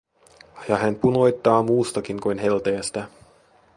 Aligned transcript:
Ja 0.69 0.77
hän 0.77 0.95
punoittaa 0.95 1.63
muustakin 1.63 2.21
kuin 2.21 2.37
helteestä. 2.39 3.07